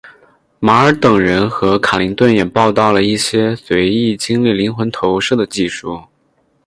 [0.59, 6.05] 马尔等人和卡林顿也报道了一些随意经历灵魂投射的技术。